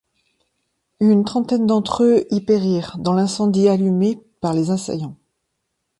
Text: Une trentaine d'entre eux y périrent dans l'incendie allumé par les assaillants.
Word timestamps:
Une 0.99 1.23
trentaine 1.25 1.67
d'entre 1.67 2.03
eux 2.03 2.25
y 2.31 2.41
périrent 2.41 2.97
dans 2.97 3.13
l'incendie 3.13 3.67
allumé 3.67 4.19
par 4.39 4.51
les 4.55 4.71
assaillants. 4.71 5.15